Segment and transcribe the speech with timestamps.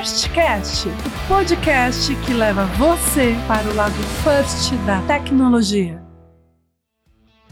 [0.00, 3.92] Firstcast, o podcast que leva você para o lado
[4.24, 5.99] first da tecnologia.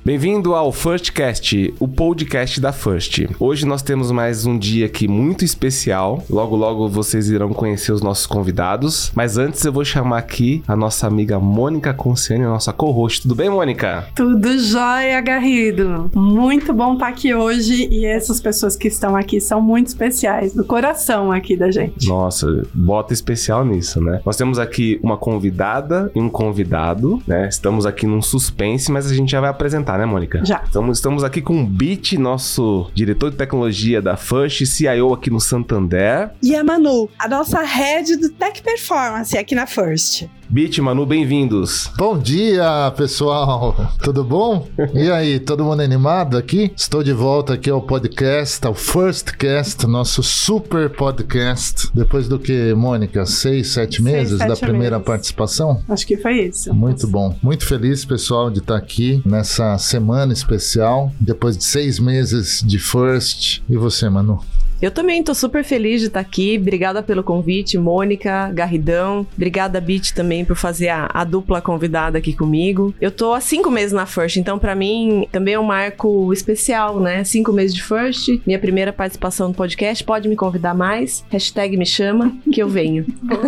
[0.09, 3.27] Bem-vindo ao Firstcast, o podcast da First.
[3.39, 6.25] Hoje nós temos mais um dia aqui muito especial.
[6.31, 9.13] Logo, logo vocês irão conhecer os nossos convidados.
[9.15, 13.21] Mas antes eu vou chamar aqui a nossa amiga Mônica Conciani, a nossa co-host.
[13.21, 14.09] Tudo bem, Mônica?
[14.17, 16.11] Tudo jóia, Garrido.
[16.15, 20.65] Muito bom estar aqui hoje e essas pessoas que estão aqui são muito especiais, do
[20.65, 22.09] coração aqui da gente.
[22.09, 24.23] Nossa, bota especial nisso, né?
[24.25, 27.47] Nós temos aqui uma convidada e um convidado, né?
[27.47, 30.41] Estamos aqui num suspense, mas a gente já vai apresentar né, Mônica?
[30.45, 30.63] Já.
[30.65, 35.41] Estamos, estamos aqui com o Bit, nosso diretor de tecnologia da First, CIO aqui no
[35.41, 36.31] Santander.
[36.43, 40.27] E a Manu, a nossa head do Tech Performance aqui na First.
[40.51, 41.91] Bit, Manu, bem-vindos.
[41.99, 43.77] Bom dia, pessoal.
[44.03, 44.67] Tudo bom?
[44.95, 46.73] E aí, todo mundo animado aqui?
[46.75, 51.91] Estou de volta aqui ao podcast, ao First Cast, nosso super podcast.
[51.95, 53.27] Depois do que, Mônica?
[53.27, 55.07] Seis, sete meses sete da primeira meses.
[55.07, 55.83] participação?
[55.87, 56.73] Acho que foi isso.
[56.73, 57.37] Muito bom.
[57.43, 63.63] Muito feliz, pessoal, de estar aqui nessa semana especial, depois de seis meses de First.
[63.69, 64.43] E você, Manu?
[64.81, 66.57] Eu também tô super feliz de estar aqui.
[66.61, 69.27] Obrigada pelo convite, Mônica, Garridão.
[69.35, 72.95] Obrigada, Bit, também por fazer a, a dupla convidada aqui comigo.
[73.01, 77.01] Eu tô há cinco meses na First, então para mim também é um marco especial,
[77.01, 77.25] né?
[77.25, 80.05] Cinco meses de First, minha primeira participação no podcast.
[80.05, 81.25] Pode me convidar mais.
[81.29, 83.05] Hashtag me chama, que eu venho.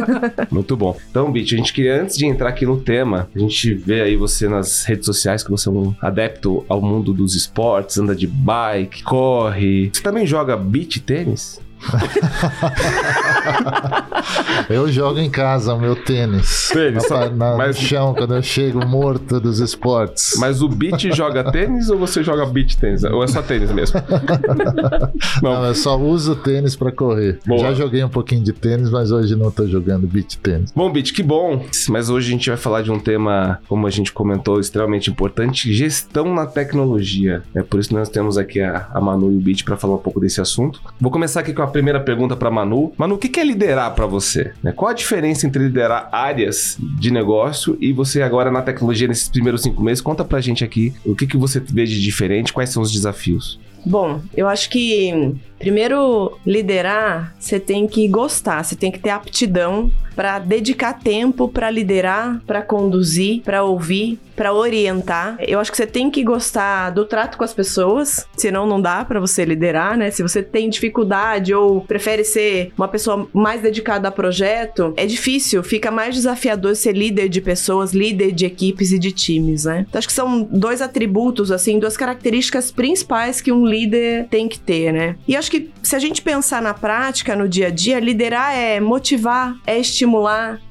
[0.50, 0.97] Muito bom.
[1.11, 4.17] Então, Bit, a gente queria, antes de entrar aqui no tema, a gente vê aí
[4.17, 8.27] você nas redes sociais que você é um adepto ao mundo dos esportes, anda de
[8.27, 9.91] bike, corre.
[9.92, 11.20] Você também joga beach tênis?
[11.21, 11.61] eles?
[14.69, 16.70] Eu jogo em casa o meu tênis.
[16.72, 20.34] Tênis, Na- na- mas- No chão, quando eu chego morto dos esportes.
[20.39, 23.03] Mas o Bit joga tênis ou você joga beach tênis?
[23.05, 24.00] Ou é só tênis mesmo?
[25.42, 25.64] Não, Não.
[25.67, 27.39] eu só uso tênis pra correr.
[27.47, 27.61] Boa.
[27.61, 30.71] Já joguei um pouquinho de tênis, mas hoje não tô jogando beach tênis.
[30.72, 31.65] Bom, Bit, que bom.
[31.88, 35.72] Mas hoje a gente vai falar de um tema, como a gente comentou, extremamente importante:
[35.72, 37.43] gestão na tecnologia.
[37.55, 39.94] É por isso que nós temos aqui a, a Manu e o Bit para falar
[39.94, 40.81] um pouco desse assunto.
[41.00, 42.92] Vou começar aqui com a primeira pergunta para Manu.
[42.97, 44.53] Manu, o que é liderar para você?
[44.62, 44.72] Né?
[44.72, 49.62] Qual a diferença entre liderar áreas de negócio e você agora na tecnologia nesses primeiros
[49.62, 50.00] cinco meses?
[50.00, 53.58] Conta pra gente aqui o que, que você vê de diferente, quais são os desafios.
[53.84, 59.91] Bom, eu acho que primeiro liderar, você tem que gostar, você tem que ter aptidão
[60.15, 65.37] para dedicar tempo para liderar, para conduzir, para ouvir, para orientar.
[65.41, 69.04] Eu acho que você tem que gostar do trato com as pessoas, senão não dá
[69.04, 70.10] para você liderar, né?
[70.10, 75.62] Se você tem dificuldade ou prefere ser uma pessoa mais dedicada a projeto, é difícil,
[75.62, 79.84] fica mais desafiador ser líder de pessoas, líder de equipes e de times, né?
[79.87, 84.59] Então acho que são dois atributos assim, duas características principais que um líder tem que
[84.59, 85.16] ter, né?
[85.28, 88.81] E acho que se a gente pensar na prática, no dia a dia, liderar é
[88.81, 90.00] motivar, é estimular,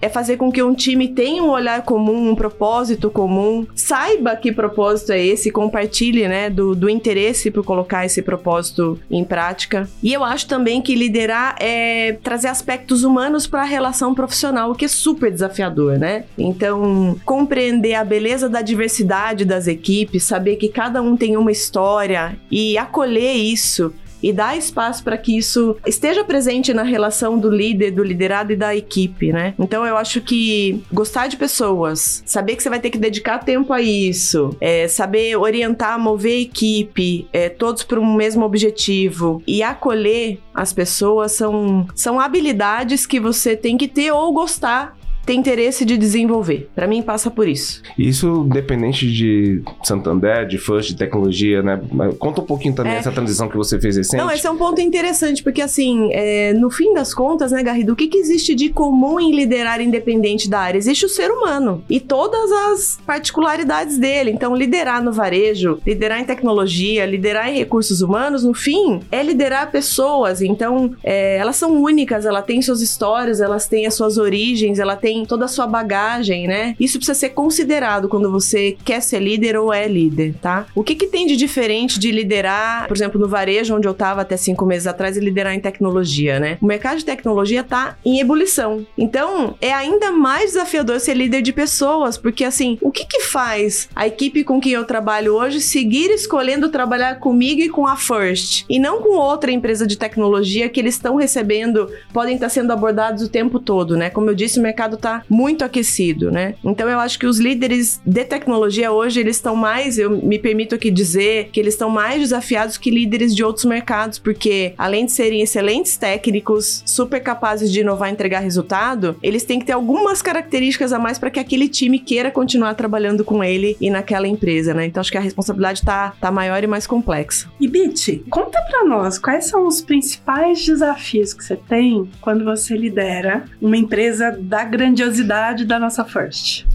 [0.01, 4.51] é fazer com que um time tenha um olhar comum, um propósito comum, saiba que
[4.51, 9.90] propósito é esse, compartilhe, né, do, do interesse por colocar esse propósito em prática.
[10.01, 14.75] E eu acho também que liderar é trazer aspectos humanos para a relação profissional, o
[14.75, 16.25] que é super desafiador, né?
[16.38, 22.38] Então, compreender a beleza da diversidade das equipes, saber que cada um tem uma história
[22.51, 27.91] e acolher isso e dar espaço para que isso esteja presente na relação do líder,
[27.91, 29.53] do liderado e da equipe, né?
[29.59, 33.72] Então eu acho que gostar de pessoas, saber que você vai ter que dedicar tempo
[33.74, 39.63] a isso, é, saber orientar, mover a equipe, é, todos para um mesmo objetivo e
[39.63, 44.98] acolher as pessoas são, são habilidades que você tem que ter ou gostar.
[45.25, 46.69] Ter interesse de desenvolver.
[46.75, 47.81] Para mim, passa por isso.
[47.97, 51.80] Isso independente de Santander, de First, de tecnologia, né?
[52.18, 52.97] Conta um pouquinho também É.
[52.97, 54.19] essa transição que você fez recente.
[54.19, 57.94] Não, esse é um ponto interessante, porque assim, é, no fim das contas, né, Garrido,
[57.94, 60.78] o que, que existe de comum em liderar independente da área?
[60.78, 64.31] Existe o ser humano e todas as particularidades dele.
[64.31, 69.72] Então, liderar no varejo, liderar em tecnologia, liderar em recursos humanos, no fim, é liderar
[69.72, 70.41] pessoas.
[70.41, 74.96] Então, é, elas são únicas, elas têm suas histórias, elas têm as suas origens, ela
[74.96, 76.76] tem toda a sua bagagem, né?
[76.79, 80.66] Isso precisa ser considerado quando você quer ser líder ou é líder, tá?
[80.76, 84.22] O que, que tem de diferente de liderar, por exemplo, no varejo, onde eu estava
[84.22, 86.58] até cinco meses atrás, e liderar em tecnologia, né?
[86.61, 88.85] O mercado de tecnologia tá em ebulição.
[88.97, 93.90] Então, é ainda mais desafiador ser líder de pessoas, porque assim, o que que faz
[93.96, 98.66] a equipe com quem eu trabalho hoje seguir escolhendo trabalhar comigo e com a First,
[98.70, 103.23] e não com outra empresa de tecnologia que eles estão recebendo, podem estar sendo abordados
[103.23, 104.09] o tempo todo, né?
[104.09, 106.55] Como eu disse, o mercado tá muito aquecido, né?
[106.63, 110.75] Então eu acho que os líderes de tecnologia hoje, eles estão mais, eu me permito
[110.75, 115.11] aqui dizer, que eles estão mais desafiados que líderes de outros mercados, porque além de
[115.11, 120.22] serem excelentes técnicos, super capazes de inovar e entregar resultado, eles têm que ter algumas
[120.22, 124.73] características a mais para que aquele time queira continuar trabalhando com ele e naquela empresa,
[124.73, 124.85] né?
[124.85, 127.47] Então acho que a responsabilidade tá, tá maior e mais complexa.
[127.59, 132.75] E Bit, conta pra nós quais são os principais desafios que você tem quando você
[132.75, 136.66] lidera uma empresa da grandiosidade da nossa First.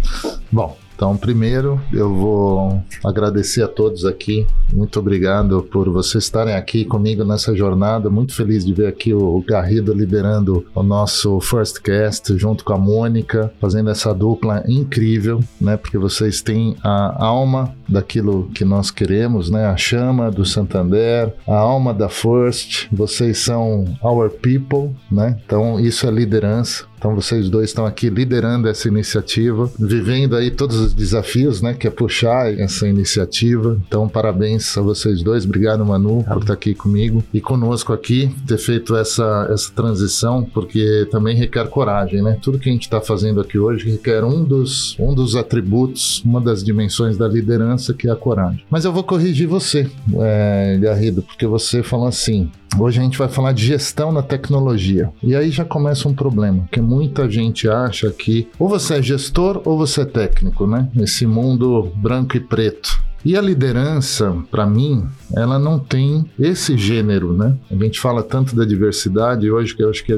[0.51, 4.47] Bom, então, primeiro, eu vou agradecer a todos aqui.
[4.73, 8.09] Muito obrigado por vocês estarem aqui comigo nessa jornada.
[8.09, 12.79] Muito feliz de ver aqui o Garrido liderando o nosso First Cast junto com a
[12.79, 15.77] Mônica, fazendo essa dupla incrível, né?
[15.77, 19.67] Porque vocês têm a alma daquilo que nós queremos, né?
[19.67, 22.87] A chama do Santander, a alma da First.
[22.93, 25.37] Vocês são our people, né?
[25.45, 26.85] Então, isso é liderança.
[27.05, 31.87] Então vocês dois estão aqui liderando essa iniciativa, vivendo aí todos os desafios, né, que
[31.87, 33.79] é puxar essa iniciativa.
[33.87, 38.57] Então parabéns a vocês dois, obrigado Manu por estar aqui comigo e conosco aqui, ter
[38.57, 42.39] feito essa essa transição, porque também requer coragem, né?
[42.41, 46.41] Tudo que a gente está fazendo aqui hoje requer um dos um dos atributos, uma
[46.41, 48.65] das dimensões da liderança que é a coragem.
[48.71, 49.87] Mas eu vou corrigir você,
[50.21, 55.13] é, Garrido, porque você falou assim, Hoje a gente vai falar de gestão na tecnologia.
[55.23, 59.61] E aí já começa um problema, que muita gente acha que ou você é gestor
[59.65, 60.89] ou você é técnico, né?
[60.97, 63.03] Esse mundo branco e preto.
[63.25, 67.57] E a liderança, para mim, ela não tem esse gênero, né?
[67.71, 70.13] A gente fala tanto da diversidade hoje que eu acho que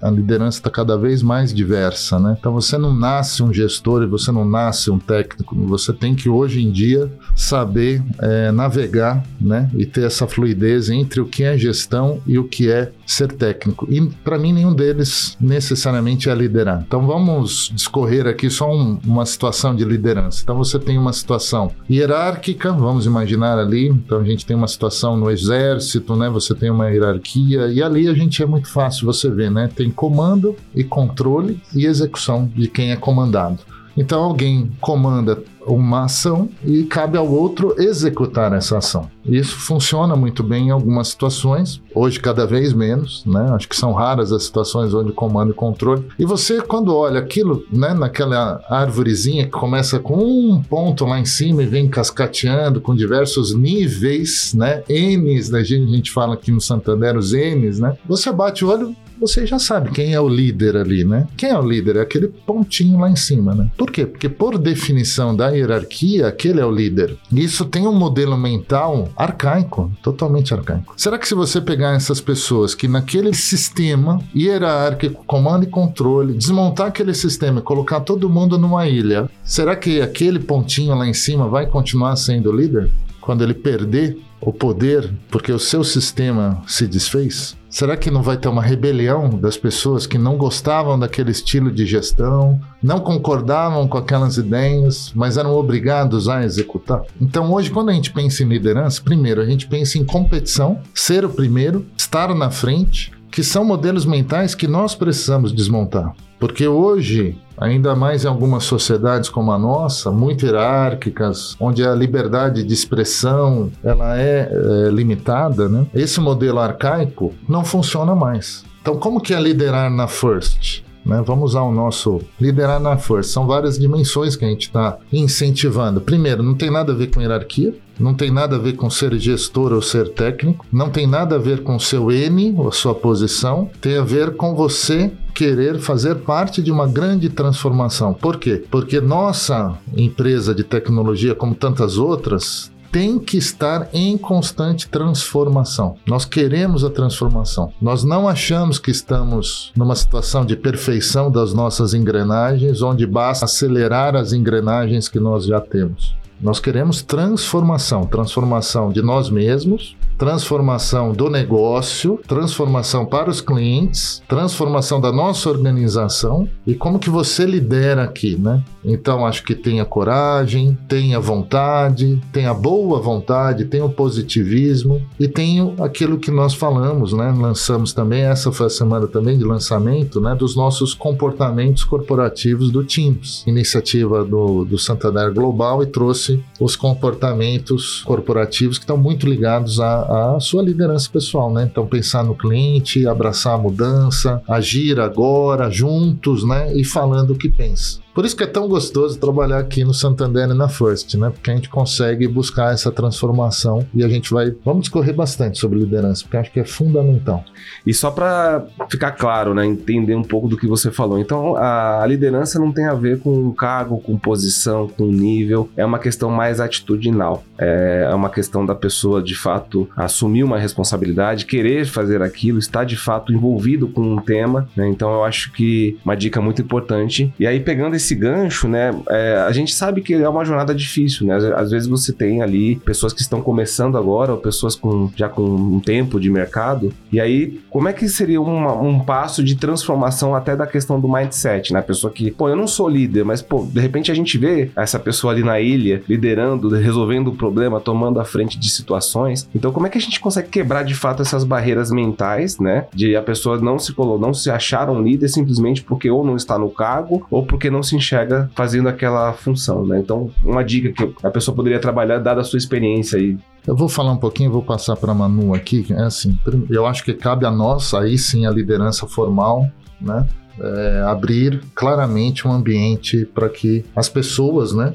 [0.00, 2.36] a, liderança está cada vez mais diversa, né?
[2.38, 5.56] Então você não nasce um gestor e você não nasce um técnico.
[5.66, 9.68] Você tem que hoje em dia saber é, navegar, né?
[9.74, 13.86] E ter essa fluidez entre o que é gestão e o que é ser técnico.
[13.90, 16.84] E para mim nenhum deles necessariamente é liderar.
[16.86, 20.40] Então vamos discorrer aqui só um, uma situação de liderança.
[20.42, 23.88] Então você tem uma situação hierárquica hierárquica, vamos imaginar ali.
[23.88, 26.28] Então a gente tem uma situação no exército, né?
[26.30, 29.68] Você tem uma hierarquia e ali a gente é muito fácil você ver, né?
[29.74, 33.60] Tem comando e controle e execução de quem é comandado.
[33.96, 39.08] Então alguém comanda uma ação e cabe ao outro executar essa ação.
[39.24, 43.48] Isso funciona muito bem em algumas situações, hoje cada vez menos, né?
[43.52, 46.04] Acho que são raras as situações onde comando e controle.
[46.18, 51.24] E você, quando olha aquilo, né, naquela árvorezinha que começa com um ponto lá em
[51.24, 54.82] cima e vem cascateando com diversos níveis, né?
[54.88, 55.60] N's, né?
[55.60, 57.96] a gente fala aqui no Santander os N's, né?
[58.08, 61.28] Você bate o olho, você já sabe quem é o líder ali, né?
[61.36, 61.96] Quem é o líder?
[61.96, 63.70] É aquele pontinho lá em cima, né?
[63.78, 64.04] Por quê?
[64.04, 67.16] Porque por definição da hierarquia, aquele é o líder.
[67.32, 70.94] Isso tem um modelo mental arcaico, totalmente arcaico.
[70.96, 76.88] Será que se você pegar essas pessoas que naquele sistema hierárquico, comando e controle, desmontar
[76.88, 81.46] aquele sistema e colocar todo mundo numa ilha, será que aquele pontinho lá em cima
[81.46, 82.90] vai continuar sendo líder?
[83.20, 87.56] Quando ele perder o poder porque o seu sistema se desfez?
[87.72, 91.86] Será que não vai ter uma rebelião das pessoas que não gostavam daquele estilo de
[91.86, 97.00] gestão, não concordavam com aquelas ideias, mas eram obrigados a executar?
[97.18, 101.24] Então, hoje, quando a gente pensa em liderança, primeiro a gente pensa em competição, ser
[101.24, 106.14] o primeiro, estar na frente, que são modelos mentais que nós precisamos desmontar.
[106.38, 112.62] Porque hoje ainda mais em algumas sociedades como a nossa, muito hierárquicas, onde a liberdade
[112.62, 115.86] de expressão ela é, é limitada, né?
[115.94, 118.64] esse modelo arcaico não funciona mais.
[118.82, 120.82] Então, como que é liderar na First?
[121.04, 121.22] Né?
[121.24, 123.30] Vamos usar o nosso liderar na força.
[123.30, 126.00] São várias dimensões que a gente está incentivando.
[126.00, 129.16] Primeiro, não tem nada a ver com hierarquia, não tem nada a ver com ser
[129.18, 133.70] gestor ou ser técnico, não tem nada a ver com seu N ou sua posição,
[133.80, 138.12] tem a ver com você querer fazer parte de uma grande transformação.
[138.12, 138.64] Por quê?
[138.70, 145.96] Porque nossa empresa de tecnologia, como tantas outras, tem que estar em constante transformação.
[146.06, 147.72] Nós queremos a transformação.
[147.80, 154.14] Nós não achamos que estamos numa situação de perfeição das nossas engrenagens, onde basta acelerar
[154.14, 156.20] as engrenagens que nós já temos.
[156.42, 165.00] Nós queremos transformação, transformação de nós mesmos, transformação do negócio, transformação para os clientes, transformação
[165.00, 168.62] da nossa organização e como que você lidera aqui, né?
[168.84, 175.72] Então acho que tenha coragem, tenha vontade, tenha boa vontade, tenha o positivismo e tenha
[175.80, 177.32] aquilo que nós falamos, né?
[177.36, 180.34] Lançamos também, essa foi a semana também de lançamento, né?
[180.34, 188.02] Dos nossos comportamentos corporativos do Teams, iniciativa do, do Santander Global e trouxe os comportamentos
[188.02, 191.66] corporativos que estão muito ligados à, a sua liderança pessoal, né?
[191.70, 196.74] Então pensar no cliente, abraçar a mudança, agir agora juntos, né?
[196.76, 198.01] E falando o que pensa.
[198.14, 201.30] Por isso que é tão gostoso trabalhar aqui no Santander e na First, né?
[201.30, 204.54] Porque a gente consegue buscar essa transformação e a gente vai.
[204.64, 207.44] Vamos discorrer bastante sobre liderança, porque acho que é fundamental.
[207.86, 211.18] E só para ficar claro, né, entender um pouco do que você falou.
[211.18, 215.68] Então, a liderança não tem a ver com cargo, com posição, com nível.
[215.76, 217.44] É uma questão mais atitudinal.
[217.58, 222.96] É uma questão da pessoa, de fato, assumir uma responsabilidade, querer fazer aquilo, estar de
[222.96, 224.68] fato envolvido com um tema.
[224.76, 224.88] Né?
[224.88, 227.32] Então, eu acho que uma dica muito importante.
[227.38, 228.94] E aí, pegando esse gancho, né?
[229.08, 231.36] É, a gente sabe que é uma jornada difícil, né?
[231.56, 235.42] Às vezes você tem ali pessoas que estão começando agora, ou pessoas com, já com
[235.42, 236.92] um tempo de mercado.
[237.10, 241.08] E aí, como é que seria uma, um passo de transformação até da questão do
[241.08, 241.82] mindset, né?
[241.82, 244.98] Pessoa que, pô, eu não sou líder, mas, pô, de repente a gente vê essa
[244.98, 249.48] pessoa ali na ilha, liderando, resolvendo o problema, tomando a frente de situações.
[249.54, 252.86] Então, como é que a gente consegue quebrar de fato essas barreiras mentais, né?
[252.94, 256.36] De a pessoa não se colou, não se achar um líder simplesmente porque ou não
[256.36, 259.98] está no cargo ou porque não se se enxerga fazendo aquela função, né?
[259.98, 263.36] Então, uma dica que a pessoa poderia trabalhar, dada a sua experiência aí.
[263.66, 265.86] Eu vou falar um pouquinho, vou passar para a Manu aqui.
[265.90, 266.38] É assim,
[266.70, 269.68] eu acho que cabe a nós, aí sim, a liderança formal,
[270.00, 270.26] né?
[270.60, 274.94] É, abrir claramente um ambiente para que as pessoas, né,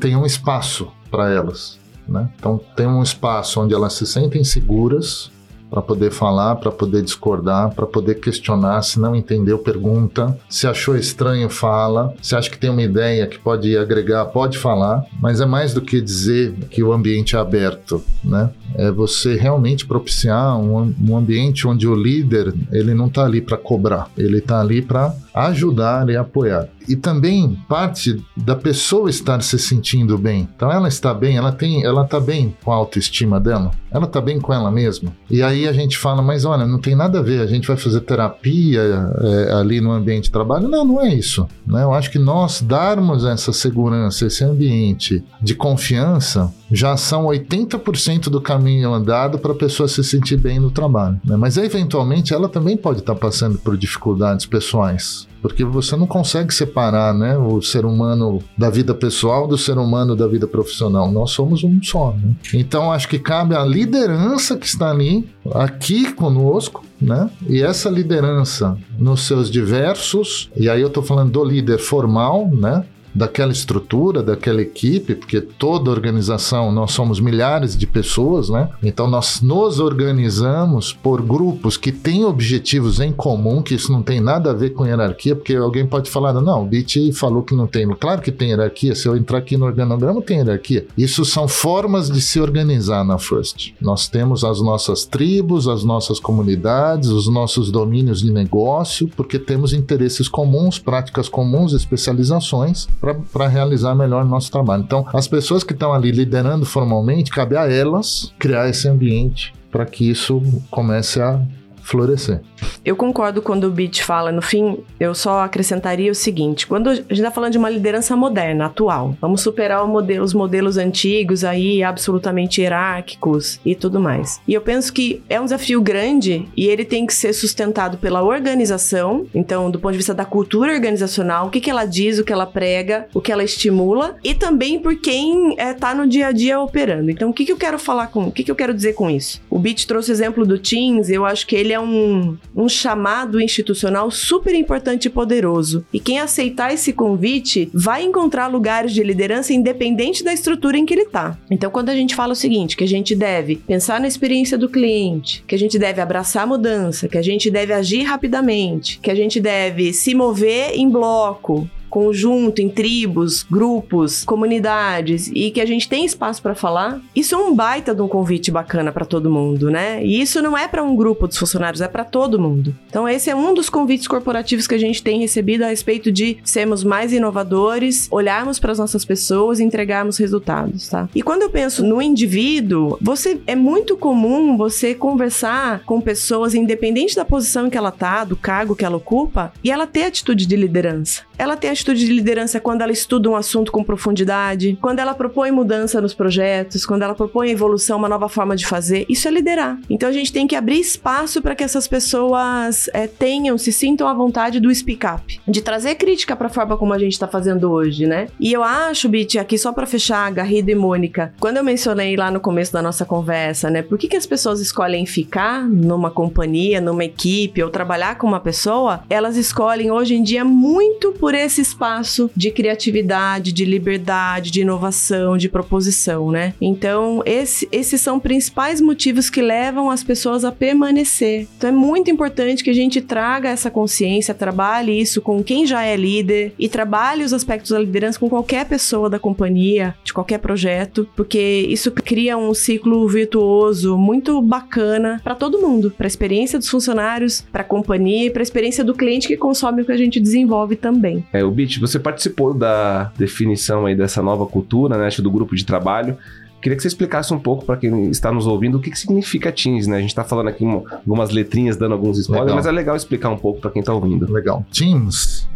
[0.00, 2.28] tenham espaço para elas, né?
[2.38, 5.30] Então, tem um espaço onde elas se sentem seguras,
[5.70, 8.82] para poder falar, para poder discordar, para poder questionar.
[8.82, 10.38] Se não entendeu, pergunta.
[10.48, 12.14] Se achou estranho, fala.
[12.22, 15.04] Se acha que tem uma ideia que pode agregar, pode falar.
[15.20, 18.50] Mas é mais do que dizer que o ambiente é aberto, né?
[18.74, 23.56] É você realmente propiciar um, um ambiente onde o líder ele não está ali para
[23.56, 26.68] cobrar, ele está ali para ajudar e apoiar.
[26.88, 30.48] E também parte da pessoa estar se sentindo bem.
[30.54, 34.20] Então ela está bem, ela tem, ela está bem com a autoestima dela, ela está
[34.20, 35.12] bem com ela mesma.
[35.28, 37.76] E aí a gente fala, mas olha, não tem nada a ver, a gente vai
[37.76, 38.80] fazer terapia
[39.20, 40.68] é, ali no ambiente de trabalho.
[40.68, 41.46] Não, não é isso.
[41.66, 41.82] Né?
[41.82, 48.40] Eu acho que nós darmos essa segurança, esse ambiente de confiança, já são 80% do
[48.40, 51.20] caminho andado para a pessoa se sentir bem no trabalho.
[51.24, 51.36] Né?
[51.36, 56.52] Mas eventualmente ela também pode estar tá passando por dificuldades pessoais porque você não consegue
[56.52, 61.10] separar né, o ser humano da vida pessoal do ser humano da vida profissional.
[61.12, 62.12] Nós somos um só.
[62.12, 62.34] Né?
[62.52, 67.30] Então, acho que cabe à liderança que está ali, aqui conosco, né?
[67.48, 72.84] E essa liderança nos seus diversos, e aí eu estou falando do líder formal, né?
[73.16, 78.68] Daquela estrutura, daquela equipe, porque toda organização, nós somos milhares de pessoas, né?
[78.82, 84.20] Então nós nos organizamos por grupos que têm objetivos em comum, que isso não tem
[84.20, 87.66] nada a ver com hierarquia, porque alguém pode falar, não, o BIT falou que não
[87.66, 87.88] tem.
[87.98, 90.86] Claro que tem hierarquia, se eu entrar aqui no organograma tem hierarquia.
[90.96, 93.72] Isso são formas de se organizar na First.
[93.80, 99.72] Nós temos as nossas tribos, as nossas comunidades, os nossos domínios de negócio, porque temos
[99.72, 104.82] interesses comuns, práticas comuns, especializações para realizar melhor o nosso trabalho.
[104.82, 109.84] Então, as pessoas que estão ali liderando formalmente, cabe a elas criar esse ambiente para
[109.84, 111.40] que isso comece a
[111.86, 112.40] florescer.
[112.84, 116.94] Eu concordo quando o Beat fala, no fim, eu só acrescentaria o seguinte: quando a
[116.94, 121.82] gente está falando de uma liderança moderna, atual, vamos superar modelo, os modelos antigos aí,
[121.82, 124.40] absolutamente hierárquicos e tudo mais.
[124.46, 128.22] E eu penso que é um desafio grande e ele tem que ser sustentado pela
[128.22, 132.24] organização, então, do ponto de vista da cultura organizacional, o que, que ela diz, o
[132.24, 136.28] que ela prega, o que ela estimula, e também por quem está é, no dia
[136.28, 137.10] a dia operando.
[137.10, 139.08] Então, o que, que eu quero falar com, o que, que eu quero dizer com
[139.08, 139.40] isso?
[139.48, 143.40] O Beat trouxe o exemplo do Teams, eu acho que ele é um, um chamado
[143.40, 145.84] institucional super importante e poderoso.
[145.92, 150.94] E quem aceitar esse convite vai encontrar lugares de liderança independente da estrutura em que
[150.94, 151.38] ele está.
[151.50, 154.68] Então, quando a gente fala o seguinte, que a gente deve pensar na experiência do
[154.68, 159.10] cliente, que a gente deve abraçar a mudança, que a gente deve agir rapidamente, que
[159.10, 165.64] a gente deve se mover em bloco, conjunto, em tribos, grupos, comunidades e que a
[165.64, 169.30] gente tem espaço para falar, isso é um baita de um convite bacana para todo
[169.30, 170.04] mundo, né?
[170.04, 172.76] E isso não é para um grupo dos funcionários, é para todo mundo.
[172.90, 176.36] Então esse é um dos convites corporativos que a gente tem recebido a respeito de
[176.44, 181.08] sermos mais inovadores, olharmos para as nossas pessoas e entregarmos resultados, tá?
[181.14, 187.16] E quando eu penso no indivíduo, você é muito comum você conversar com pessoas independente
[187.16, 190.56] da posição que ela tá, do cargo que ela ocupa, e ela ter atitude de
[190.56, 191.22] liderança.
[191.38, 194.98] Ela ter atitude atitude de liderança é quando ela estuda um assunto com profundidade, quando
[194.98, 199.06] ela propõe mudança nos projetos, quando ela propõe evolução, uma nova forma de fazer.
[199.08, 199.78] Isso é liderar.
[199.88, 204.08] Então a gente tem que abrir espaço para que essas pessoas é, tenham, se sintam
[204.08, 207.28] à vontade do speak up, de trazer crítica para a forma como a gente está
[207.28, 208.28] fazendo hoje, né?
[208.40, 212.30] E eu acho, Bit, aqui só para fechar, Garrido e Mônica, quando eu mencionei lá
[212.30, 213.82] no começo da nossa conversa, né?
[213.82, 218.40] Por que, que as pessoas escolhem ficar numa companhia, numa equipe ou trabalhar com uma
[218.40, 219.02] pessoa?
[219.08, 225.36] Elas escolhem hoje em dia muito por esse espaço de criatividade, de liberdade, de inovação,
[225.36, 226.54] de proposição, né?
[226.60, 231.46] Então, esse, esses são principais motivos que levam as pessoas a permanecer.
[231.56, 235.82] Então, é muito importante que a gente traga essa consciência, trabalhe isso com quem já
[235.82, 240.38] é líder e trabalhe os aspectos da liderança com qualquer pessoa da companhia, de qualquer
[240.38, 246.58] projeto, porque isso cria um ciclo virtuoso muito bacana para todo mundo, para a experiência
[246.58, 249.92] dos funcionários, para a companhia e para a experiência do cliente que consome o que
[249.92, 251.24] a gente desenvolve também.
[251.32, 255.56] É, o Bit, você participou da definição aí dessa nova cultura, né, acho, do grupo
[255.56, 256.16] de trabalho.
[256.60, 259.52] Queria que você explicasse um pouco para quem está nos ouvindo o que, que significa
[259.52, 259.98] Teams, né?
[259.98, 262.56] A gente está falando aqui um, algumas letrinhas, dando alguns spoilers, Legal.
[262.56, 264.30] mas é legal explicar um pouco para quem está ouvindo.
[264.30, 264.64] Legal.
[264.72, 265.48] Teams,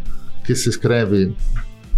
[0.45, 1.35] que se escreve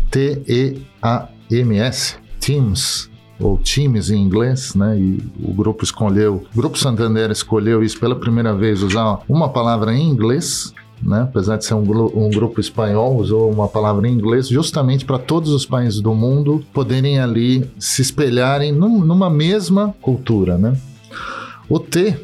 [0.09, 4.97] T-E-A-M-S, Teams, ou Teams em inglês, né?
[4.97, 9.93] E o grupo escolheu, o Grupo Santander escolheu isso pela primeira vez, usar uma palavra
[9.93, 10.73] em inglês.
[11.05, 11.21] Né?
[11.23, 15.51] Apesar de ser um, um grupo espanhol, usou uma palavra em inglês justamente para todos
[15.51, 20.57] os países do mundo poderem ali se espelharem num- numa mesma cultura.
[20.57, 20.73] Né?
[21.67, 22.15] O T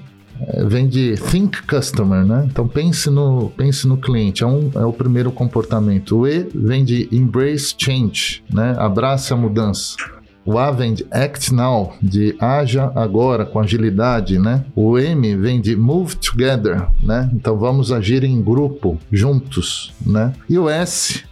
[0.41, 2.47] é, vem de think customer, né?
[2.49, 6.19] Então pense no, pense no cliente, é, um, é o primeiro comportamento.
[6.19, 8.73] O E vem de embrace change, né?
[8.77, 9.97] Abrace a mudança.
[10.45, 14.65] O A vem de act now, de haja agora, com agilidade, né?
[14.75, 17.29] O M vem de move together, né?
[17.33, 20.33] Então vamos agir em grupo, juntos, né?
[20.49, 21.23] E o S,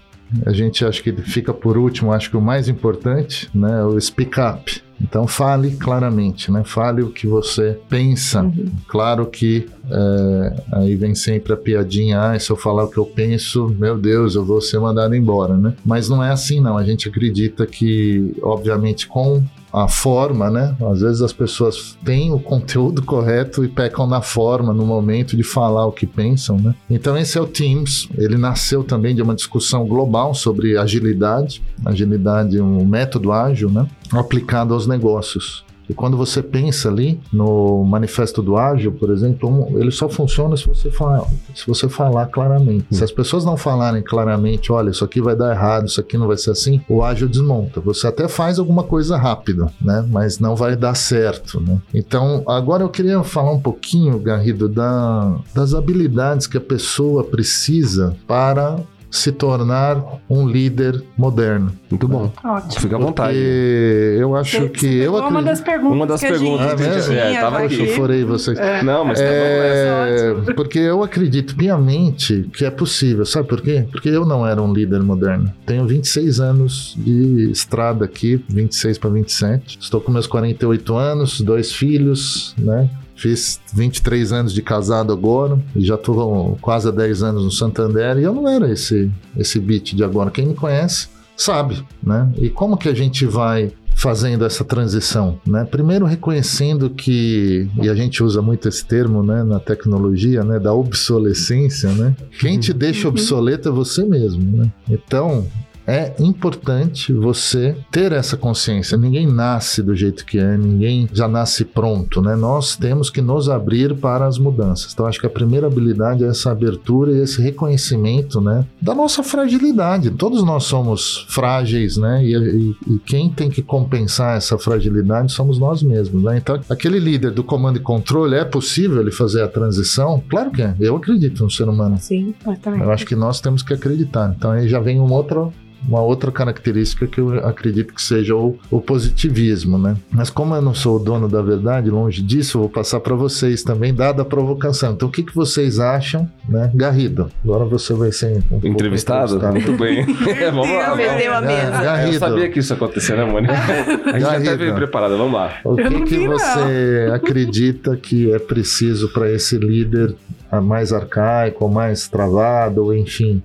[0.45, 3.83] a gente acha que fica por último, acho que o mais importante, né?
[3.83, 4.86] O speak up.
[5.01, 6.63] Então fale claramente, né?
[6.63, 8.51] Fale o que você pensa.
[8.87, 13.05] Claro que é, aí vem sempre a piadinha, ah, se eu falar o que eu
[13.05, 15.73] penso, meu Deus, eu vou ser mandado embora, né?
[15.85, 19.43] Mas não é assim não, a gente acredita que, obviamente, com
[19.77, 20.75] a forma, né?
[20.91, 25.43] Às vezes as pessoas têm o conteúdo correto e pecam na forma, no momento de
[25.43, 26.75] falar o que pensam, né?
[26.89, 32.59] Então esse é o Teams, ele nasceu também de uma discussão global sobre agilidade, agilidade,
[32.59, 33.87] um método ágil, né?
[34.11, 35.65] Aplicado aos negócios.
[35.89, 40.67] E quando você pensa ali no manifesto do ágil, por exemplo, ele só funciona se
[40.67, 42.87] você falar, se você falar claramente.
[42.91, 46.27] Se as pessoas não falarem claramente, olha, isso aqui vai dar errado, isso aqui não
[46.27, 47.79] vai ser assim, o ágil desmonta.
[47.81, 50.05] Você até faz alguma coisa rápido, né?
[50.09, 51.81] Mas não vai dar certo, né?
[51.93, 58.15] Então, agora eu queria falar um pouquinho, Garrido, da, das habilidades que a pessoa precisa
[58.27, 58.77] para
[59.17, 61.71] se tornar um líder moderno.
[61.89, 62.31] Muito bom.
[62.43, 62.81] Ótimo.
[62.81, 63.37] Fica à vontade.
[63.37, 66.39] Porque eu acho Você- que você eu uma das perguntas Uma das que a gente
[66.39, 67.79] perguntas que a gente- tinha é, tava aqui.
[67.79, 68.57] Eu chorei vocês.
[68.83, 69.31] Não, mas tá bom.
[69.31, 73.25] É, porque eu acredito piamente que é possível.
[73.25, 73.85] Sabe por quê?
[73.91, 75.51] Porque eu não era um líder moderno.
[75.65, 79.77] Tenho 26 anos de estrada aqui, 26 para 27.
[79.81, 82.89] Estou com meus 48 anos, dois filhos, né?
[83.17, 88.17] Fiz 23 anos de casado agora e já estou quase há 10 anos no Santander
[88.17, 90.29] e eu não era esse esse beat de agora.
[90.29, 92.31] Quem me conhece sabe, né?
[92.37, 95.65] E como que a gente vai fazendo essa transição, né?
[95.65, 100.71] Primeiro reconhecendo que e a gente usa muito esse termo, né, na tecnologia, né, da
[100.71, 102.15] obsolescência, né?
[102.39, 104.71] Quem te deixa obsoleto é você mesmo, né?
[104.87, 105.47] Então,
[105.87, 108.97] é importante você ter essa consciência.
[108.97, 112.35] Ninguém nasce do jeito que é, ninguém já nasce pronto, né?
[112.35, 114.91] Nós temos que nos abrir para as mudanças.
[114.93, 118.65] Então, acho que a primeira habilidade é essa abertura e esse reconhecimento, né?
[118.81, 120.11] Da nossa fragilidade.
[120.11, 122.23] Todos nós somos frágeis, né?
[122.23, 126.37] E, e- e quem tem que compensar essa fragilidade somos nós mesmos, né?
[126.37, 130.21] Então, aquele líder do comando e controle, é possível ele fazer a transição?
[130.29, 130.75] Claro que é.
[130.79, 131.97] Eu acredito no ser humano.
[131.99, 132.33] Sim.
[132.61, 132.81] Também.
[132.81, 134.33] Eu acho que nós temos que acreditar.
[134.37, 135.47] Então aí já vem uma outra,
[135.87, 139.95] uma outra característica que eu acredito que seja o, o positivismo, né?
[140.11, 143.15] Mas como eu não sou o dono da verdade, longe disso, eu vou passar para
[143.15, 144.93] vocês também, dada a provocação.
[144.93, 146.69] Então o que, que vocês acham, né?
[146.75, 149.39] Garrido, agora você vai ser um pouco Entrevistado?
[149.51, 150.05] Muito bem.
[150.51, 150.89] vamos lá.
[150.89, 151.05] vamos.
[151.05, 151.77] Perdeu a mesa.
[151.77, 153.53] Eu Garrido, sabia que isso ia acontecer, né, Mônica?
[153.53, 154.57] A gente até Garrido.
[154.57, 155.57] veio preparada, vamos lá.
[155.63, 156.37] o Eu que, que vi, não.
[156.37, 160.15] você acredita que é preciso para esse líder
[160.51, 163.41] ah, mais arcaico, ou mais travado, ou enfim,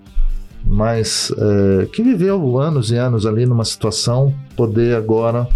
[0.64, 5.46] mais eh, que viveu anos e anos ali numa situação, poder agora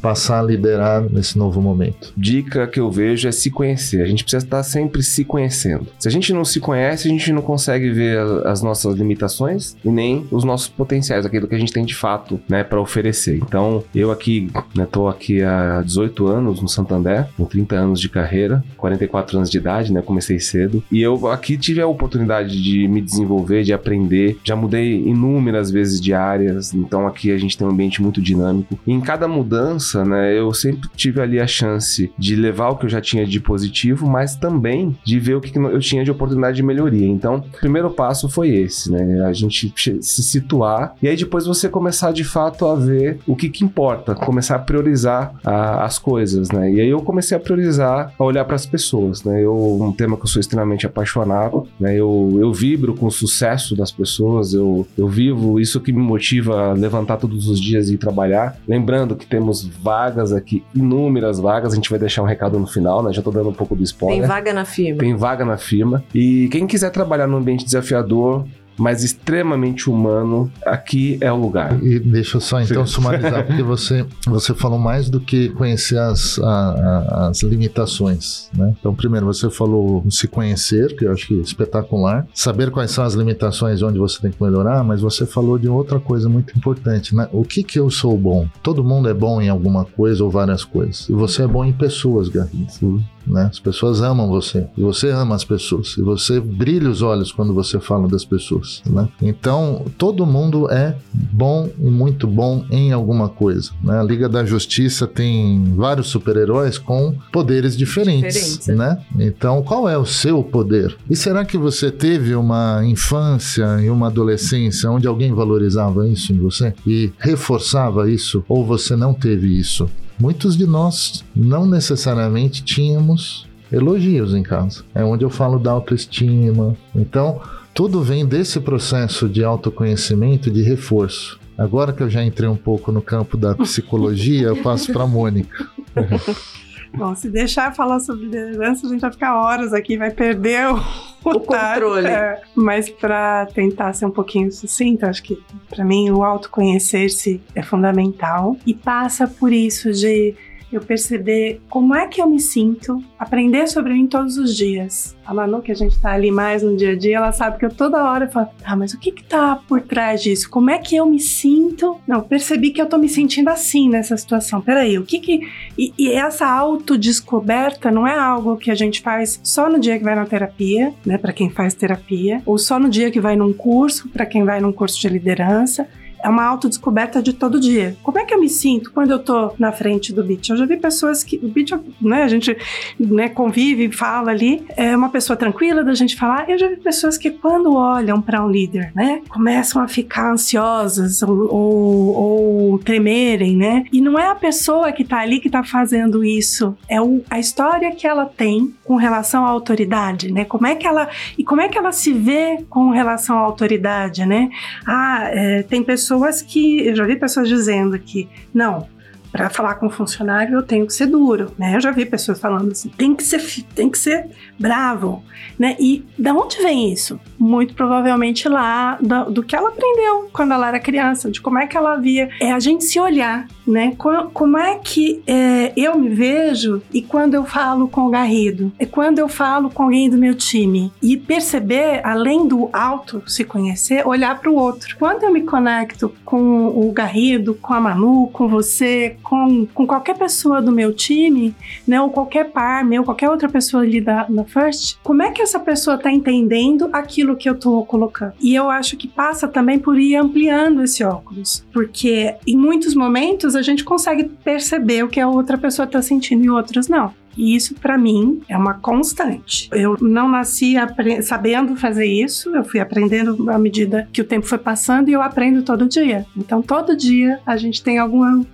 [0.00, 2.12] passar a liderar nesse novo momento?
[2.16, 4.02] Dica que eu vejo é se conhecer.
[4.02, 5.86] A gente precisa estar sempre se conhecendo.
[5.98, 9.88] Se a gente não se conhece, a gente não consegue ver as nossas limitações e
[9.88, 13.36] nem os nossos potenciais, aquilo que a gente tem de fato, né, para oferecer.
[13.36, 18.64] Então, eu aqui, né, aqui há 18 anos no Santander, com 30 anos de carreira,
[18.76, 20.82] 44 anos de idade, né, comecei cedo.
[20.90, 24.38] E eu aqui tive a oportunidade de me desenvolver, de aprender.
[24.44, 28.78] Já mudei inúmeras vezes de áreas, então aqui a gente tem um ambiente muito dinâmico.
[28.86, 32.86] E em cada mudança, né, eu sempre tive ali a chance de levar o que
[32.86, 36.56] eu já tinha de positivo, mas também de ver o que eu tinha de oportunidade
[36.56, 37.06] de melhoria.
[37.06, 39.24] Então, o primeiro passo foi esse, né?
[39.26, 43.48] A gente se situar e aí depois você começar de fato a ver o que
[43.48, 46.70] que importa, começar a priorizar a- as coisas, né?
[46.72, 49.42] E aí eu comecei a priorizar, a olhar para as pessoas, né?
[49.44, 51.94] Eu, um tema que eu sou extremamente apaixonado, né?
[51.96, 56.70] Eu, eu vibro com o sucesso das pessoas, eu, eu vivo isso que me motiva
[56.70, 58.56] a levantar todos os dias e trabalhar.
[58.66, 63.02] Lembrando que temos vagas aqui, inúmeras vagas, a gente vai deixar um recado no final,
[63.02, 63.12] né?
[63.12, 64.20] Já tô dando um pouco do spoiler.
[64.20, 64.98] Tem vaga na firma.
[64.98, 66.04] Tem vaga na firma.
[66.14, 68.44] E quem quiser trabalhar num ambiente desafiador,
[68.80, 71.80] mas extremamente humano, aqui é o lugar.
[71.84, 72.94] E deixa eu só então Sim.
[72.94, 78.74] sumarizar, porque você, você falou mais do que conhecer as, a- as limitações, né?
[78.78, 83.04] Então, primeiro, você falou se conhecer, que eu acho que é espetacular, saber quais são
[83.04, 86.56] as limitações e onde você tem que melhorar, mas você falou de outra coisa muito
[86.56, 87.28] importante, né?
[87.32, 88.46] O que que eu sou bom?
[88.62, 91.08] Todo mundo é bom em alguma coisa ou várias coisas.
[91.08, 93.04] E você é bom em pessoas, Garrido.
[93.26, 93.48] Né?
[93.50, 97.54] As pessoas amam você e você ama as pessoas e você brilha os olhos quando
[97.54, 98.82] você fala das pessoas.
[98.86, 99.08] Né?
[99.20, 103.70] Então todo mundo é bom e muito bom em alguma coisa.
[103.82, 103.98] Né?
[103.98, 108.34] A Liga da Justiça tem vários super-heróis com poderes diferentes.
[108.34, 108.74] Diferentes, é.
[108.74, 108.98] né?
[109.18, 110.96] Então qual é o seu poder?
[111.08, 116.38] E será que você teve uma infância e uma adolescência onde alguém valorizava isso em
[116.38, 119.88] você e reforçava isso ou você não teve isso?
[120.20, 124.84] Muitos de nós não necessariamente tínhamos elogios em casa.
[124.94, 126.76] É onde eu falo da autoestima.
[126.94, 127.40] Então,
[127.72, 131.40] tudo vem desse processo de autoconhecimento, de reforço.
[131.56, 135.66] Agora que eu já entrei um pouco no campo da psicologia, eu passo para Mônica.
[136.94, 140.82] Bom, se deixar falar sobre liderança, a gente vai ficar horas aqui, vai perder o,
[141.24, 141.46] O time.
[141.46, 142.06] controle.
[142.06, 147.62] É, mas para tentar ser um pouquinho sucinta, acho que para mim o autoconhecer-se é
[147.62, 150.34] fundamental e passa por isso de
[150.72, 155.16] eu perceber como é que eu me sinto, aprender sobre mim todos os dias.
[155.24, 157.64] A Manu, que a gente tá ali mais no dia a dia, ela sabe que
[157.64, 160.48] eu toda hora falo, ah, mas o que que tá por trás disso?
[160.50, 162.00] Como é que eu me sinto?
[162.06, 164.60] Não, percebi que eu tô me sentindo assim nessa situação.
[164.60, 165.40] Peraí, o que que...
[165.76, 170.04] E, e essa autodescoberta não é algo que a gente faz só no dia que
[170.04, 173.52] vai na terapia, né, para quem faz terapia, ou só no dia que vai num
[173.52, 175.86] curso, para quem vai num curso de liderança
[176.22, 177.96] é uma autodescoberta de todo dia.
[178.02, 180.48] Como é que eu me sinto quando eu tô na frente do beat?
[180.48, 181.36] Eu já vi pessoas que.
[181.42, 182.56] O beat, né, a gente
[182.98, 186.48] né, convive, fala ali, é uma pessoa tranquila da gente falar.
[186.48, 191.22] Eu já vi pessoas que, quando olham para um líder, né, começam a ficar ansiosas
[191.22, 193.84] ou, ou, ou tremerem, né?
[193.92, 197.38] E não é a pessoa que tá ali que tá fazendo isso, é o, a
[197.38, 200.44] história que ela tem com relação à autoridade, né?
[200.44, 201.08] Como é que ela.
[201.38, 204.50] E como é que ela se vê com relação à autoridade, né?
[204.86, 206.09] Ah, é, tem pessoas
[206.46, 206.86] que.
[206.86, 208.86] Eu já vi pessoas dizendo que, não,
[209.30, 211.76] para falar com funcionário eu tenho que ser duro, né?
[211.76, 213.40] Eu já vi pessoas falando assim, tem que ser,
[213.74, 215.22] tem que ser bravo,
[215.58, 215.76] né?
[215.78, 217.18] E da onde vem isso?
[217.40, 221.66] Muito provavelmente lá da- do, que ela aprendeu quando ela era criança, de como é
[221.66, 222.28] que ela via.
[222.38, 223.94] É a gente se olhar, né?
[223.96, 228.70] Co- Como é que é, eu me vejo e quando eu falo com o Garrido,
[228.78, 233.42] é quando eu falo com alguém do meu time e perceber, além do auto se
[233.44, 234.96] conhecer, olhar para o outro.
[234.98, 240.16] Quando eu me conecto com o Garrido, com a Manu, com você, com, com qualquer
[240.18, 241.54] pessoa do meu time,
[241.88, 245.40] né, ou qualquer par meu, qualquer outra pessoa ali da, da First, como é que
[245.40, 248.32] essa pessoa está entendendo aquilo que eu estou colocando?
[248.40, 253.54] E eu acho que passa também por ir ampliando esse óculos, porque em muitos momentos
[253.54, 257.12] a gente consegue perceber o que a outra pessoa está sentindo e outros não.
[257.36, 259.68] E isso, para mim, é uma constante.
[259.72, 260.74] Eu não nasci
[261.22, 265.22] sabendo fazer isso, eu fui aprendendo à medida que o tempo foi passando e eu
[265.22, 266.26] aprendo todo dia.
[266.36, 268.44] Então, todo dia a gente tem alguma.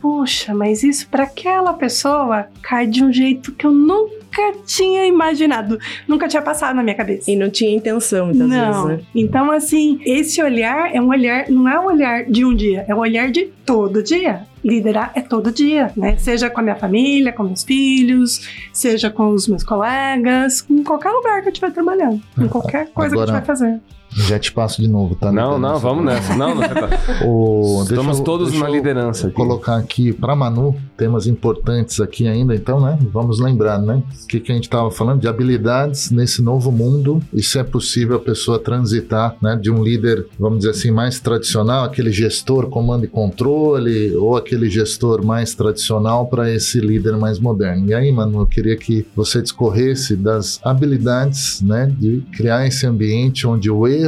[0.00, 4.21] Puxa, mas isso para aquela pessoa cai de um jeito que eu nunca
[4.66, 7.30] tinha imaginado, nunca tinha passado na minha cabeça.
[7.30, 8.86] E não tinha intenção, muitas Não.
[8.86, 9.06] vezes, né?
[9.14, 12.94] Então, assim, esse olhar é um olhar, não é um olhar de um dia, é
[12.94, 14.42] um olhar de todo dia.
[14.64, 16.16] Liderar é todo dia, né?
[16.18, 21.10] Seja com a minha família, com meus filhos, seja com os meus colegas, em qualquer
[21.10, 23.80] lugar que eu estiver trabalhando, em qualquer coisa Agora- que eu estiver fazendo.
[24.14, 25.32] Já te passo de novo, tá?
[25.32, 26.36] Não, não, vamos nessa.
[26.36, 26.88] Não, não, tá.
[27.24, 29.36] O, Estamos eu- todos na liderança aqui.
[29.36, 32.98] colocar aqui para Manu temas importantes aqui ainda, então, né?
[33.12, 34.02] Vamos lembrar, né?
[34.24, 37.64] O que, que a gente estava falando de habilidades nesse novo mundo e se é
[37.64, 39.56] possível a pessoa transitar, né?
[39.60, 44.68] De um líder, vamos dizer assim, mais tradicional, aquele gestor comando e controle, ou aquele
[44.70, 47.86] gestor mais tradicional para esse líder mais moderno.
[47.88, 51.92] E aí, Manu, eu queria que você discorresse das habilidades, né?
[51.98, 54.01] De criar esse ambiente onde o erro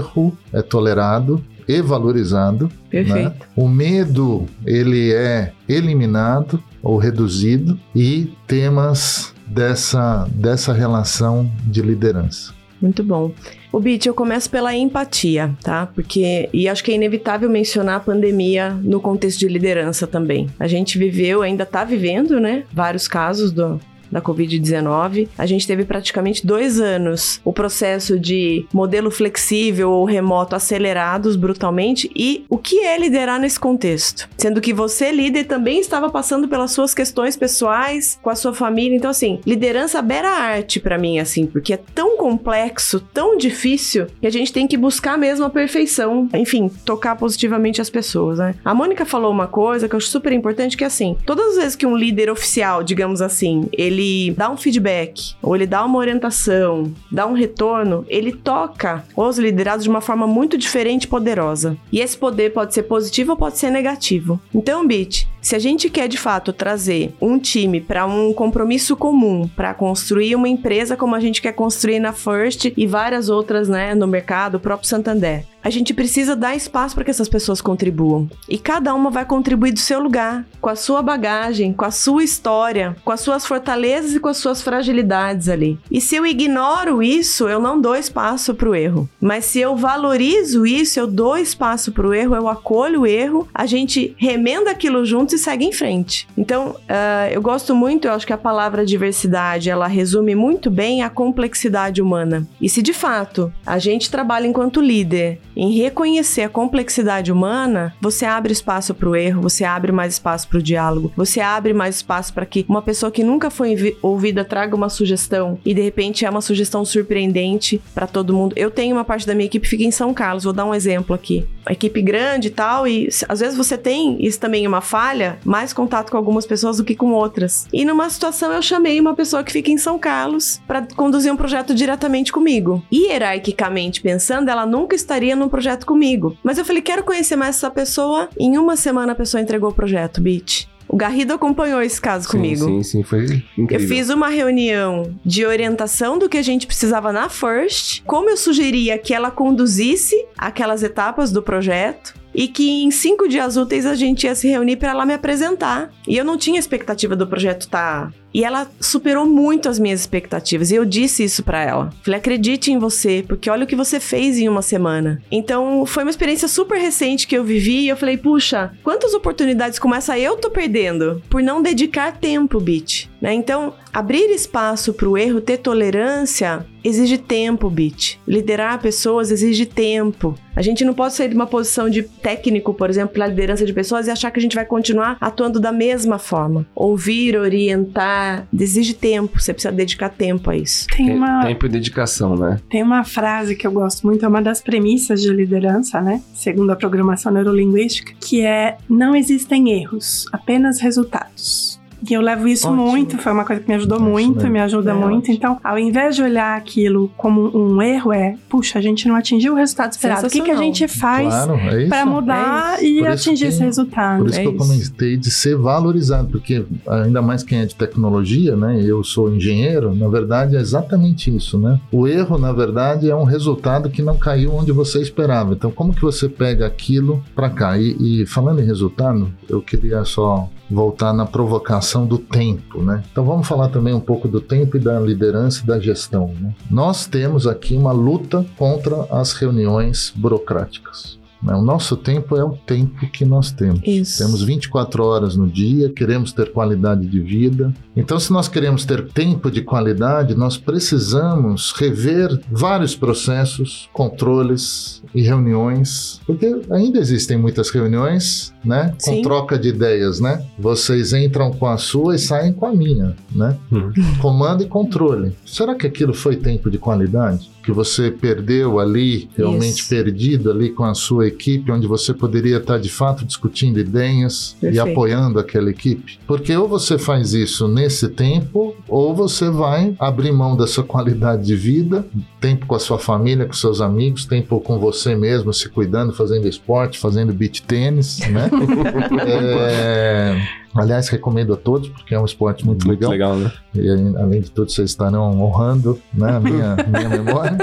[0.52, 3.40] é tolerado e valorizado Perfeito.
[3.40, 3.46] né?
[3.57, 12.52] O medo ele é eliminado ou reduzido e temas dessa, dessa relação de liderança.
[12.80, 13.33] Muito bom.
[13.72, 15.87] O Bit, eu começo pela empatia, tá?
[15.87, 20.48] Porque, e acho que é inevitável mencionar a pandemia no contexto de liderança também.
[20.61, 22.64] A gente viveu, ainda tá vivendo, né?
[22.72, 23.80] Vários casos do,
[24.14, 25.29] da Covid-19.
[25.37, 32.09] A gente teve praticamente dois anos o processo de modelo flexível ou remoto acelerados brutalmente.
[32.14, 34.29] E o que é liderar nesse contexto?
[34.38, 38.96] Sendo que você, líder, também estava passando pelas suas questões pessoais, com a sua família.
[38.96, 44.29] Então, assim, liderança beira arte pra mim, assim, porque é tão complexo, tão difícil, que
[44.29, 46.29] a gente tem que buscar mesmo a perfeição.
[46.33, 48.55] Enfim, tocar positivamente as pessoas, né?
[48.64, 51.57] A Mônica falou uma coisa que eu acho super importante, que é assim, todas as
[51.57, 54.04] vezes que um líder oficial, digamos assim, ele
[54.37, 59.85] dá um feedback, ou ele dá uma orientação, dá um retorno, ele toca os liderados
[59.85, 61.77] de uma forma muito diferente e poderosa.
[61.93, 64.40] E esse poder pode ser positivo ou pode ser negativo.
[64.55, 69.46] Então, Bit, se a gente quer de fato trazer um time para um compromisso comum,
[69.46, 73.94] para construir uma empresa como a gente quer construir na First e várias outras, né,
[73.94, 78.28] no mercado, o próprio Santander, a gente precisa dar espaço para que essas pessoas contribuam.
[78.46, 82.22] E cada uma vai contribuir do seu lugar, com a sua bagagem, com a sua
[82.22, 85.78] história, com as suas fortalezas e com as suas fragilidades ali.
[85.90, 89.09] E se eu ignoro isso, eu não dou espaço para o erro.
[89.18, 93.48] Mas se eu valorizo isso, eu dou espaço para o erro, eu acolho o erro,
[93.54, 96.27] a gente remenda aquilo juntos e segue em frente.
[96.37, 101.03] Então, ah, eu gosto muito, eu acho que a palavra diversidade, ela resume muito bem
[101.03, 102.47] a complexidade humana.
[102.61, 108.25] E se de fato a gente trabalha enquanto líder em reconhecer a complexidade humana, você
[108.25, 111.97] abre espaço para o erro, você abre mais espaço para o diálogo, você abre mais
[111.97, 116.25] espaço para que uma pessoa que nunca foi ouvida traga uma sugestão e de repente
[116.25, 118.55] é uma sugestão surpreendente para todo mundo.
[118.57, 120.75] Eu tenho uma parte da minha equipe que fica em São Carlos, vou dar um
[120.75, 121.47] exemplo aqui.
[121.66, 125.73] Uma equipe grande e tal, e às vezes você tem, isso também uma falha, mais
[125.73, 127.67] contato com algumas pessoas do que com outras.
[127.73, 131.37] E numa situação eu chamei uma pessoa que fica em São Carlos para conduzir um
[131.37, 132.83] projeto diretamente comigo.
[132.91, 136.37] E hierarquicamente pensando, ela nunca estaria num projeto comigo.
[136.43, 138.29] Mas eu falei, quero conhecer mais essa pessoa.
[138.39, 140.69] Em uma semana a pessoa entregou o projeto, Beat.
[140.89, 142.65] O Garrido acompanhou esse caso comigo.
[142.65, 143.81] Sim, sim, sim, foi incrível.
[143.81, 148.37] Eu fiz uma reunião de orientação do que a gente precisava na First, como eu
[148.37, 152.15] sugeria que ela conduzisse aquelas etapas do projeto.
[152.35, 155.92] E que em cinco dias úteis a gente ia se reunir para ela me apresentar.
[156.07, 158.12] E eu não tinha expectativa do projeto estar.
[158.35, 160.73] E ela superou muito as minhas expectativas.
[160.73, 161.90] E eu disse isso para ela.
[162.03, 165.23] Falei, acredite em você, porque olha o que você fez em uma semana.
[165.31, 167.83] Então, foi uma experiência super recente que eu vivi.
[167.83, 172.59] E eu falei, puxa, quantas oportunidades como essa eu tô perdendo por não dedicar tempo,
[172.59, 173.09] Bit.
[173.20, 173.33] Né?
[173.33, 178.20] Então, abrir espaço para o erro, ter tolerância, exige tempo, Bit.
[178.27, 180.35] Liderar pessoas exige tempo.
[180.55, 183.73] A gente não pode sair de uma posição de técnico, por exemplo, para liderança de
[183.73, 186.66] pessoas e achar que a gente vai continuar atuando da mesma forma.
[186.75, 188.24] Ouvir, orientar,
[188.59, 189.41] exige tempo.
[189.41, 190.87] Você precisa dedicar tempo a isso.
[190.89, 192.61] Tem uma, Tempo e dedicação, né?
[192.69, 196.23] tem uma frase que eu gosto muito, é uma das premissas de liderança, né?
[196.35, 201.81] Segundo a programação neurolinguística, que é não existem erros, apenas resultados.
[202.09, 202.87] E eu levo isso Ótimo.
[202.87, 205.19] muito, foi uma coisa que me ajudou Isso muito, me ajuda É muito.
[205.25, 205.35] ótimo.
[205.35, 209.53] Então, ao invés de olhar aquilo como um erro, é, puxa, a gente não atingiu
[209.55, 210.27] o resultado esperado.
[210.27, 213.62] O que, que a gente faz Claro, é para mudar É e atingir que- esse
[213.62, 214.19] resultado?
[214.19, 214.67] Por isso É que eu isso.
[214.67, 218.81] comentei de ser valorizado, porque ainda mais quem é de tecnologia, né?
[218.85, 221.81] Eu sou engenheiro, na verdade é exatamente isso, né?
[221.93, 225.53] O erro, na verdade, é um resultado que não caiu onde você esperava.
[225.55, 227.79] Então, como que você pega aquilo para cá?
[227.79, 233.02] E, e falando em resultado, eu queria só voltar na provocação do tempo, né?
[233.12, 236.33] Então vamos falar também um pouco do tempo e da liderança e da gestão.
[236.40, 236.54] Né?
[236.70, 241.18] Nós temos aqui uma luta contra as reuniões burocráticas.
[241.42, 241.54] né?
[241.54, 243.83] O nosso tempo é o tempo que nós temos.
[243.85, 244.24] Isso.
[244.24, 247.72] Temos 24 horas no dia, queremos ter qualidade de vida.
[247.94, 255.20] Então, se nós queremos ter tempo de qualidade, nós precisamos rever vários processos, controles e
[255.20, 258.94] reuniões, porque ainda existem muitas reuniões né?
[259.03, 259.22] Com Sim.
[259.22, 260.44] troca de ideias, né?
[260.59, 263.57] Vocês entram com a sua e saem com a minha, né?
[263.72, 263.90] Hum.
[264.20, 265.33] Comando e controle.
[265.44, 267.50] Será que aquilo foi tempo de qualidade?
[267.64, 269.88] Que você perdeu ali, realmente Isso.
[269.88, 274.66] perdido ali com a sua equipe, onde você poderia estar de fato discutindo ideias e
[274.66, 274.90] Perfeito.
[274.90, 276.18] apoiando aquela equipe?
[276.27, 281.44] Porque ou você faz isso nesse tempo, ou você vai abrir mão da sua qualidade
[281.46, 282.05] de vida,
[282.38, 286.46] tempo com a sua família, com seus amigos, tempo com você mesmo, se cuidando, fazendo
[286.46, 288.50] esporte, fazendo beach tênis, né?
[289.71, 293.35] É, Aliás, recomendo a todos, porque é um esporte muito, Muito legal.
[293.35, 293.53] legal, né?
[293.75, 297.57] E além de tudo, vocês estarão honrando né, a minha, minha memória.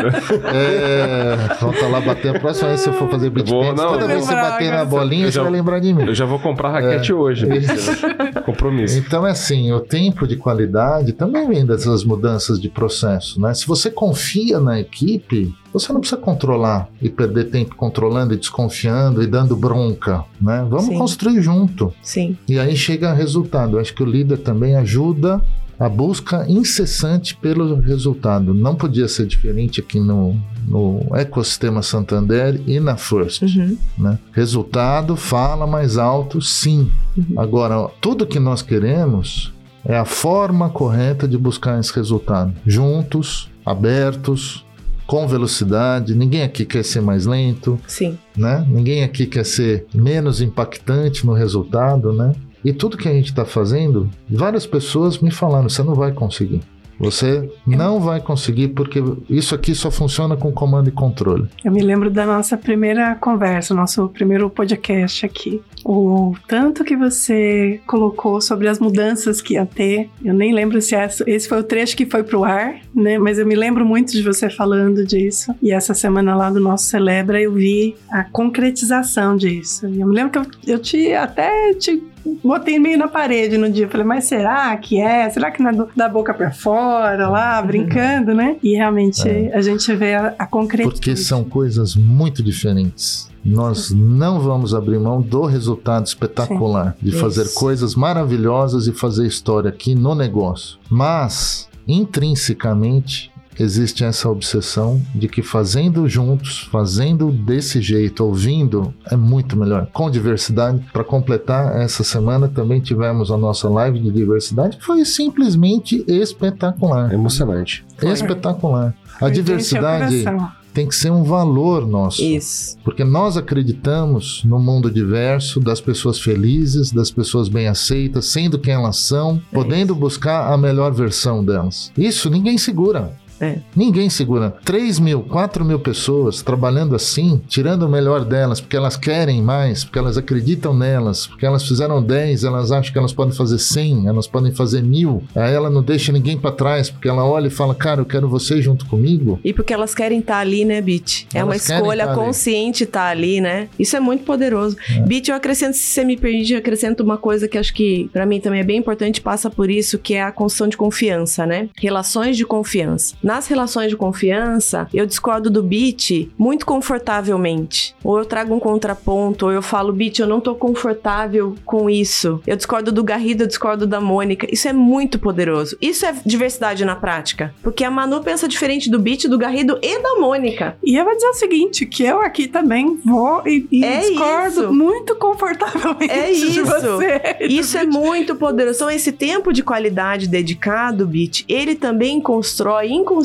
[0.54, 1.36] É,
[1.74, 3.78] estar lá bater a próxima vez se eu for fazer beat Vou- tennis.
[3.82, 4.86] não, Toda vez que você bater na cara.
[4.86, 6.04] bolinha, Eu você já- vai lembrar de mim.
[6.06, 7.48] Eu já vou comprar raquete hoje.
[8.46, 8.98] Compromisso.
[8.98, 13.54] Então é assim, o tempo de qualidade também vem dessas mudanças de processo, né?
[13.54, 19.22] Se você confia na equipe, você não precisa controlar e perder tempo controlando e desconfiando
[19.24, 20.66] e dando bronca, né?
[20.70, 20.98] Vamos Sim.
[20.98, 21.94] construir junto.
[22.02, 22.38] Sim.
[22.48, 23.78] E aí chega resultado.
[23.78, 25.42] Eu acho que o líder também ajuda
[25.80, 28.54] a busca incessante pelo resultado.
[28.54, 33.42] Não podia ser diferente aqui no, no ecossistema Santander e na First.
[33.42, 33.78] Uhum.
[33.98, 34.20] né?
[34.32, 36.92] Resultado fala mais alto, sim.
[37.18, 37.40] Uhum.
[37.40, 39.52] Agora, tudo que nós queremos
[39.84, 42.54] é a forma correta de buscar esse resultado.
[42.64, 44.64] Juntos, abertos,
[45.12, 46.16] com velocidade.
[46.16, 48.18] Ninguém aqui quer ser mais lento, Sim.
[48.38, 48.66] né?
[48.70, 52.34] Ninguém aqui quer ser menos impactante no resultado, né?
[52.64, 56.62] E tudo que a gente está fazendo, várias pessoas me falaram: você não vai conseguir.
[57.02, 61.48] Você não vai conseguir porque isso aqui só funciona com comando e controle.
[61.66, 65.60] Eu me lembro da nossa primeira conversa, nosso primeiro podcast aqui.
[65.84, 70.12] O tanto que você colocou sobre as mudanças que ia ter.
[70.24, 70.96] Eu nem lembro se
[71.26, 73.18] esse foi o trecho que foi pro ar, né?
[73.18, 75.56] Mas eu me lembro muito de você falando disso.
[75.60, 79.88] E essa semana lá do nosso Celebra eu vi a concretização disso.
[79.88, 80.38] E eu me lembro que
[80.70, 82.11] eu, eu te até te
[82.44, 83.88] botei meio na parede no dia.
[83.90, 85.30] Falei, mas será que é?
[85.30, 88.56] Será que não é do- da boca pra fora lá, brincando, né?
[88.64, 90.92] E realmente a gente vê a, a concretização.
[91.00, 93.30] Porque são coisas muito diferentes.
[93.44, 97.56] Nós não vamos abrir mão do resultado espetacular de fazer Isso.
[97.56, 100.78] coisas maravilhosas e fazer história aqui no negócio.
[100.88, 109.58] Mas, intrinsecamente, existe essa obsessão de que fazendo juntos, fazendo desse jeito, ouvindo, é muito
[109.58, 109.88] melhor.
[109.94, 110.84] Com diversidade.
[110.92, 117.12] Para completar, essa semana também tivemos a nossa live de diversidade, que foi simplesmente espetacular.
[117.12, 117.86] É emocionante.
[118.02, 118.94] Espetacular.
[119.16, 120.52] A Foi diversidade encher o coração.
[120.74, 122.24] tem que ser um valor nosso.
[122.24, 122.76] Isso.
[122.84, 128.74] Porque nós acreditamos no mundo diverso, das pessoas felizes, das pessoas bem aceitas, sendo quem
[128.74, 131.92] elas são, podendo buscar a melhor versão delas.
[131.96, 133.16] Isso ninguém segura.
[133.42, 133.58] É.
[133.76, 134.56] Ninguém segura.
[134.64, 139.84] 3 mil, 4 mil pessoas trabalhando assim, tirando o melhor delas, porque elas querem mais,
[139.84, 144.08] porque elas acreditam nelas, porque elas fizeram 10, elas acham que elas podem fazer 100,
[144.08, 145.24] elas podem fazer mil.
[145.36, 148.30] Aí ela não deixa ninguém pra trás, porque ela olha e fala, cara, eu quero
[148.30, 149.40] você junto comigo.
[149.44, 151.28] E porque elas querem estar ali, né, Bit?
[151.34, 153.68] É uma escolha tá consciente estar ali, né?
[153.80, 154.78] Isso é muito poderoso.
[155.08, 158.26] Bit, eu acrescento, se você me permite, eu acrescento uma coisa que acho que pra
[158.26, 161.70] mim também é bem importante, passa por isso, que é a construção de confiança, né?
[161.80, 163.16] Relações de confiança.
[163.32, 167.96] Nas relações de confiança, eu discordo do Bit muito confortavelmente.
[168.04, 172.42] Ou eu trago um contraponto, ou eu falo, Bit, eu não tô confortável com isso.
[172.46, 174.46] Eu discordo do Garrido, eu discordo da Mônica.
[174.52, 175.78] Isso é muito poderoso.
[175.82, 177.56] Isso é diversidade na prática.
[177.64, 180.76] Porque a Manu pensa diferente do Bit, do Garrido e da Mônica.
[180.84, 184.64] E eu vou dizer o seguinte, que eu aqui também vou e, e É discordo
[184.64, 184.74] isso.
[184.74, 186.66] muito confortavelmente É de isso.
[186.66, 187.22] você.
[187.48, 188.76] Isso é muito poderoso.
[188.80, 193.21] Então, esse tempo de qualidade dedicado, Bit, ele também constrói inconscientemente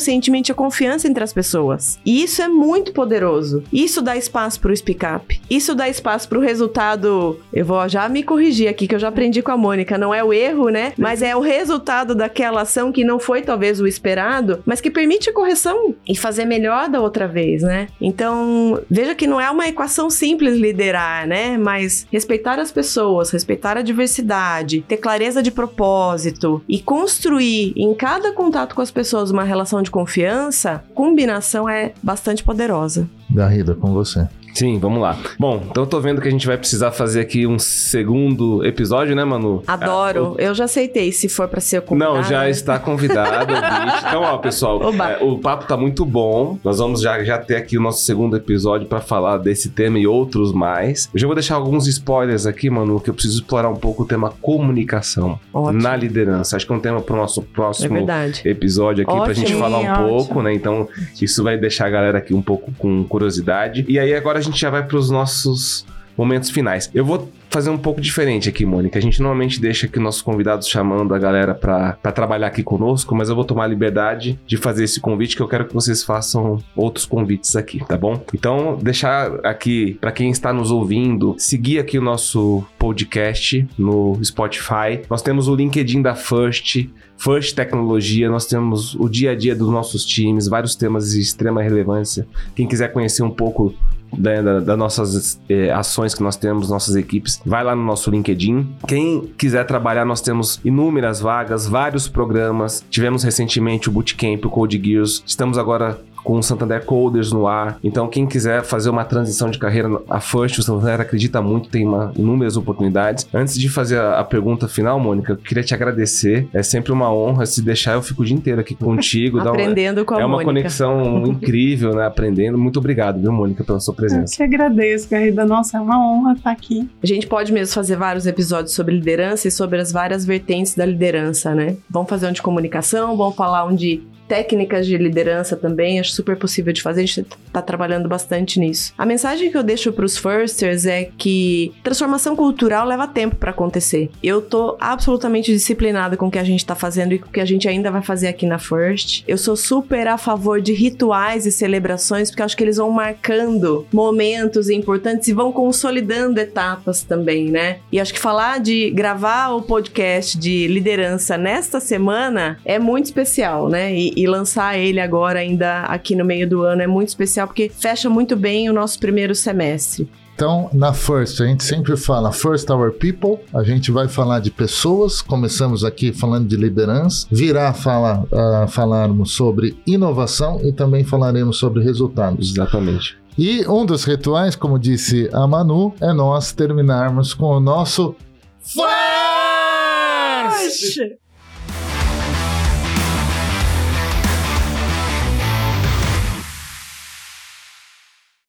[0.53, 1.99] a confiança entre as pessoas.
[2.05, 3.63] E isso é muito poderoso.
[3.73, 5.41] Isso dá espaço pro speak up.
[5.49, 7.41] Isso dá espaço pro resultado.
[7.53, 9.99] Eu vou já me corrigir aqui, que eu já aprendi com a Mônica.
[9.99, 10.93] Não é o erro, né?
[10.99, 15.31] Mas é o resultado daquela ação que não foi talvez o esperado, mas que permite
[15.31, 17.89] a correção e fazer melhor da outra vez, né?
[18.01, 21.57] Então, veja que não é uma equação simples liderar, né?
[21.59, 28.33] Mas respeitar as pessoas, respeitar a diversidade, ter clareza de propósito e construir em cada
[28.33, 33.09] contato com as pessoas uma relação de confiança, combinação é bastante poderosa.
[33.31, 34.29] Garrida, com você.
[34.57, 35.19] Sim, vamos lá.
[35.39, 39.15] Bom, então eu tô vendo que a gente vai precisar fazer aqui um segundo episódio,
[39.15, 39.63] né, Manu?
[39.67, 40.35] Adoro.
[40.39, 42.15] Eu já aceitei se for pra ser convidada.
[42.15, 43.53] Não, já está convidado.
[44.07, 46.59] Então, ó, pessoal, é, o papo tá muito bom.
[46.65, 50.07] Nós vamos já, já ter aqui o nosso segundo episódio pra falar desse tema e
[50.07, 51.11] outros mais.
[51.13, 54.07] Eu já vou deixar alguns spoilers aqui, Manu, que eu preciso explorar um pouco o
[54.07, 55.83] tema comunicação Ótimo.
[55.83, 56.57] na liderança.
[56.57, 58.43] Acho que é um tema pro nosso É próximo verdade.
[58.45, 59.35] episódio aqui pra Ótimo.
[59.47, 60.09] gente falar um ótimo.
[60.09, 60.55] pouco, né?
[60.55, 60.89] Então,
[61.21, 63.85] isso vai deixar a galera aqui um pouco com curiosidade.
[63.89, 65.85] E aí agora a gente já vai pros nossos
[66.17, 66.91] momentos finais.
[66.95, 68.99] Eu vou fazer um pouco diferente aqui, Mônica.
[68.99, 73.29] A gente normalmente deixa aqui nossos convidados chamando a galera para trabalhar aqui conosco, mas
[73.29, 76.59] eu vou tomar a liberdade de fazer esse convite que eu quero que vocês façam
[76.75, 78.23] outros convites aqui, tá bom?
[78.35, 85.01] Então, deixar aqui para quem está nos ouvindo, seguir aqui o nosso podcast no Spotify.
[85.09, 89.71] Nós temos o LinkedIn da First, First Tecnologia, nós temos o dia a dia dos
[89.71, 92.27] nossos times, vários temas de extrema relevância.
[92.55, 93.75] Quem quiser conhecer um pouco
[94.17, 98.11] das da, da nossas eh, ações que nós temos, nossas equipes, vai lá no nosso
[98.11, 98.67] LinkedIn.
[98.87, 102.85] Quem quiser trabalhar, nós temos inúmeras vagas, vários programas.
[102.91, 105.23] Tivemos recentemente o Bootcamp, o Code Gears.
[105.27, 107.79] Estamos agora com o Santander Coders no ar.
[107.85, 111.87] Então, quem quiser fazer uma transição de carreira, a First, o Santander acredita muito, tem
[111.87, 113.29] uma, inúmeras oportunidades.
[113.33, 116.49] Antes de fazer a, a, pergunta final, Mônica, eu queria te agradecer.
[116.53, 117.47] É sempre uma honra.
[117.47, 119.39] Se deixar, eu fico o dia inteiro aqui contigo.
[119.39, 120.51] Aprendendo uma, com a É uma Mônica.
[120.51, 122.05] conexão incrível, né?
[122.05, 122.59] Aprendendo.
[122.59, 124.35] Muito obrigado, viu, Mônica, pela sua presença.
[124.35, 125.47] Eu que agradeço, Garrida.
[125.47, 126.91] Nossa, é uma honra estar aqui.
[127.01, 130.85] A gente pode mesmo fazer vários episódios sobre liderança e sobre as várias vertentes da
[130.85, 131.77] liderança, né?
[131.89, 136.37] Vamos fazer um de comunicação, vamos falar um de técnicas de liderança também, acho super
[136.37, 138.93] possível de fazer, a gente tá trabalhando bastante nisso.
[138.97, 144.11] A mensagem que eu deixo pros firsters é que transformação cultural leva tempo para acontecer.
[144.23, 147.41] Eu tô absolutamente disciplinada com o que a gente tá fazendo e com o que
[147.41, 149.25] a gente ainda vai fazer aqui na First.
[149.27, 153.87] Eu sou super a favor de rituais e celebrações, porque acho que eles vão marcando
[153.93, 157.79] momentos importantes e vão consolidando etapas também, né?
[157.91, 163.69] E acho que falar de gravar o podcast de liderança nesta semana é muito especial,
[163.69, 163.95] né?
[163.95, 167.69] E, e lançar ele agora, ainda aqui no meio do ano, é muito especial porque
[167.69, 170.09] fecha muito bem o nosso primeiro semestre.
[170.35, 174.51] Então, na First, a gente sempre fala First Our People, a gente vai falar de
[174.51, 181.57] pessoas, começamos aqui falando de liderança, virá falar, uh, falarmos sobre inovação e também falaremos
[181.57, 182.53] sobre resultados.
[182.53, 183.17] Exatamente.
[183.39, 188.15] E um dos rituais, como disse a Manu, é nós terminarmos com o nosso
[188.61, 188.87] First!